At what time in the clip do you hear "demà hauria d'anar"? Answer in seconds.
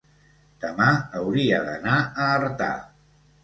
0.65-2.01